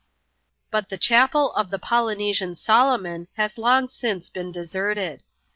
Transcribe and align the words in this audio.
But 0.71 0.89
the 0.89 0.97
chapel 0.97 1.53
of 1.53 1.69
the 1.69 1.77
Polynesian 1.77 2.55
Solomon 2.55 3.27
has 3.37 3.59
long 3.59 3.87
since 3.87 4.31
been 4.31 4.51
deserted. 4.51 5.21